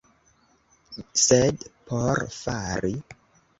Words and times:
Sed 1.25 1.67
por 1.91 2.25
fari... 2.39 2.95